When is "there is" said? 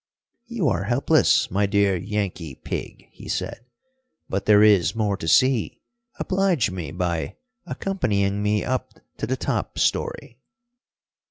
4.47-4.95